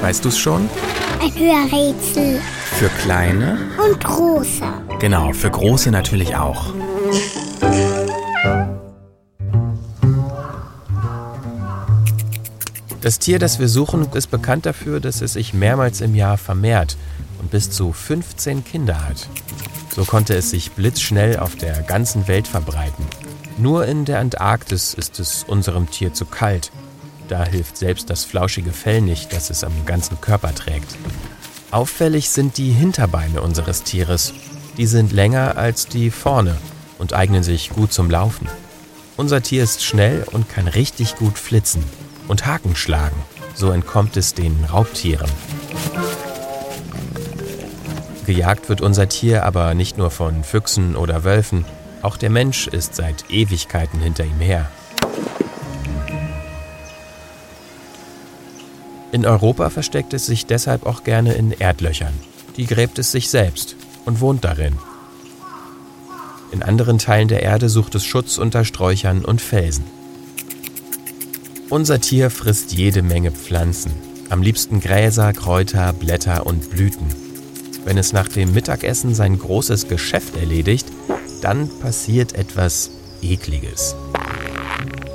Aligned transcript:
Weißt 0.00 0.24
du 0.24 0.28
es 0.28 0.38
schon? 0.38 0.68
Ein 1.20 1.34
Hörrätsel. 1.34 2.40
Für 2.78 2.88
kleine? 3.00 3.58
Und 3.84 4.02
große. 4.02 4.64
Genau, 5.00 5.32
für 5.32 5.50
große 5.50 5.90
natürlich 5.90 6.36
auch. 6.36 6.72
Das 13.00 13.18
Tier, 13.18 13.38
das 13.38 13.58
wir 13.58 13.68
suchen, 13.68 14.06
ist 14.14 14.30
bekannt 14.30 14.66
dafür, 14.66 15.00
dass 15.00 15.20
es 15.20 15.34
sich 15.34 15.54
mehrmals 15.54 16.00
im 16.00 16.14
Jahr 16.14 16.36
vermehrt 16.36 16.96
und 17.40 17.50
bis 17.50 17.70
zu 17.70 17.92
15 17.92 18.64
Kinder 18.64 19.08
hat. 19.08 19.28
So 19.94 20.04
konnte 20.04 20.34
es 20.34 20.50
sich 20.50 20.72
blitzschnell 20.72 21.38
auf 21.38 21.56
der 21.56 21.82
ganzen 21.82 22.28
Welt 22.28 22.46
verbreiten. 22.46 23.04
Nur 23.56 23.86
in 23.86 24.04
der 24.04 24.20
Antarktis 24.20 24.94
ist 24.94 25.18
es 25.20 25.44
unserem 25.44 25.90
Tier 25.90 26.12
zu 26.12 26.24
kalt. 26.24 26.70
Da 27.28 27.44
hilft 27.44 27.76
selbst 27.76 28.08
das 28.08 28.24
flauschige 28.24 28.72
Fell 28.72 29.02
nicht, 29.02 29.32
das 29.34 29.50
es 29.50 29.62
am 29.62 29.84
ganzen 29.84 30.20
Körper 30.20 30.54
trägt. 30.54 30.96
Auffällig 31.70 32.30
sind 32.30 32.56
die 32.56 32.70
Hinterbeine 32.70 33.42
unseres 33.42 33.82
Tieres. 33.82 34.32
Die 34.78 34.86
sind 34.86 35.12
länger 35.12 35.58
als 35.58 35.86
die 35.86 36.10
vorne 36.10 36.56
und 36.98 37.12
eignen 37.12 37.42
sich 37.42 37.68
gut 37.70 37.92
zum 37.92 38.10
Laufen. 38.10 38.48
Unser 39.18 39.42
Tier 39.42 39.62
ist 39.62 39.84
schnell 39.84 40.24
und 40.32 40.48
kann 40.48 40.68
richtig 40.68 41.16
gut 41.16 41.38
flitzen 41.38 41.84
und 42.28 42.46
Haken 42.46 42.74
schlagen. 42.74 43.16
So 43.54 43.70
entkommt 43.70 44.16
es 44.16 44.32
den 44.32 44.64
Raubtieren. 44.64 45.28
Gejagt 48.24 48.68
wird 48.68 48.80
unser 48.80 49.08
Tier 49.08 49.44
aber 49.44 49.74
nicht 49.74 49.98
nur 49.98 50.10
von 50.10 50.44
Füchsen 50.44 50.96
oder 50.96 51.24
Wölfen, 51.24 51.64
auch 52.00 52.16
der 52.16 52.30
Mensch 52.30 52.68
ist 52.68 52.94
seit 52.94 53.30
Ewigkeiten 53.30 54.00
hinter 54.00 54.24
ihm 54.24 54.38
her. 54.38 54.70
In 59.10 59.24
Europa 59.24 59.70
versteckt 59.70 60.12
es 60.12 60.26
sich 60.26 60.46
deshalb 60.46 60.84
auch 60.84 61.02
gerne 61.02 61.34
in 61.34 61.52
Erdlöchern. 61.52 62.12
Die 62.56 62.66
gräbt 62.66 62.98
es 62.98 63.12
sich 63.12 63.30
selbst 63.30 63.76
und 64.04 64.20
wohnt 64.20 64.44
darin. 64.44 64.76
In 66.50 66.62
anderen 66.62 66.98
Teilen 66.98 67.28
der 67.28 67.42
Erde 67.42 67.68
sucht 67.68 67.94
es 67.94 68.04
Schutz 68.04 68.38
unter 68.38 68.64
Sträuchern 68.64 69.24
und 69.24 69.40
Felsen. 69.40 69.84
Unser 71.70 72.00
Tier 72.00 72.30
frisst 72.30 72.72
jede 72.72 73.02
Menge 73.02 73.30
Pflanzen, 73.30 73.92
am 74.30 74.42
liebsten 74.42 74.80
Gräser, 74.80 75.32
Kräuter, 75.32 75.92
Blätter 75.92 76.46
und 76.46 76.70
Blüten. 76.70 77.06
Wenn 77.84 77.98
es 77.98 78.12
nach 78.12 78.28
dem 78.28 78.52
Mittagessen 78.52 79.14
sein 79.14 79.38
großes 79.38 79.88
Geschäft 79.88 80.36
erledigt, 80.36 80.86
dann 81.42 81.68
passiert 81.80 82.34
etwas 82.34 82.90
Ekliges. 83.22 83.94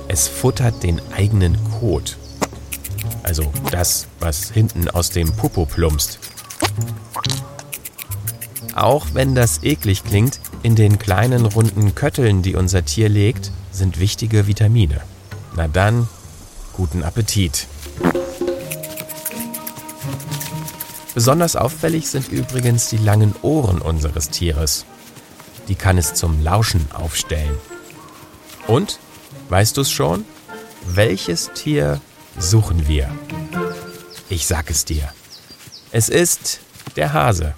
Es 0.07 0.28
futtert 0.28 0.83
den 0.83 1.02
eigenen 1.16 1.57
Kot. 1.80 2.17
Also 3.34 3.52
das, 3.72 4.06
was 4.20 4.52
hinten 4.52 4.92
aus 4.92 5.09
dem 5.09 5.31
Popo 5.36 5.66
plumpst. 5.66 6.20
Auch 8.75 9.08
wenn 9.14 9.34
das 9.34 9.64
eklig 9.64 10.03
klingt, 10.03 10.40
in 10.62 10.75
den 10.75 11.00
kleinen 11.00 11.48
runden 11.48 11.95
Kötteln, 11.95 12.44
die 12.44 12.53
unser 12.53 12.86
Tier 12.86 13.09
legt, 13.09 13.52
sind 13.72 14.00
wichtige 14.00 14.45
Vitamine. 14.45 15.02
Na 15.56 15.67
dann, 15.67 16.08
guten 16.73 17.02
Appetit. 17.02 17.66
Besonders 21.16 21.56
auffällig 21.56 22.09
sind 22.09 22.28
übrigens 22.28 22.90
die 22.92 22.97
langen 22.97 23.34
Ohren 23.42 23.81
unseres 23.81 24.30
Tieres. 24.30 24.86
Die 25.70 25.75
kann 25.75 25.97
es 25.97 26.14
zum 26.14 26.44
Lauschen 26.44 26.86
aufstellen. 26.94 27.58
Und, 28.68 29.00
weißt 29.50 29.75
du 29.75 29.81
es 29.81 29.90
schon? 29.90 30.23
Welches 30.86 31.50
Tier 31.56 32.00
suchen 32.38 32.88
wir? 32.88 33.09
Ich 34.30 34.45
sag 34.45 34.70
es 34.70 34.86
dir. 34.86 35.09
Es 35.92 36.09
ist 36.09 36.59
der 36.95 37.14
Hase. 37.14 37.56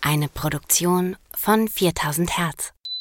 Eine 0.00 0.28
Produktion 0.28 1.16
von 1.34 1.68
4000 1.68 2.38
Hertz. 2.38 2.73